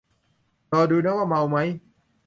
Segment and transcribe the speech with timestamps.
[0.71, 1.69] รอดูนะว่าเมามั้ย